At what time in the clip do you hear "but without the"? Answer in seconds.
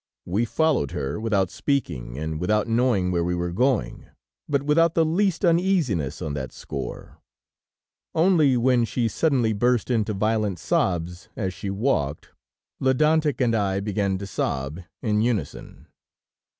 4.49-5.05